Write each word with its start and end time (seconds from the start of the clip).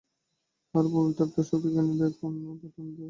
তাহারা 0.73 0.89
পবিত্রতা, 0.93 1.41
শক্তি 1.41 1.67
এবং 1.69 1.85
জ্ঞানের 1.89 2.13
পথে 2.13 2.25
উন্নতি 2.29 2.67
করিয়াছে। 2.67 2.99